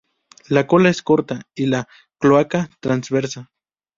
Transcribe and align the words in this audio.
La 0.47 0.65
cola 0.65 0.89
es 0.89 1.03
corta; 1.03 1.43
y 1.53 1.67
la 1.67 1.87
cloaca, 2.19 2.71
transversa. 2.79 3.51